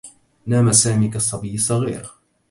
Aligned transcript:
نام 0.47 0.71
سامي 0.71 1.07
كالصّبيّ 1.07 1.55
الصّغير. 1.55 2.05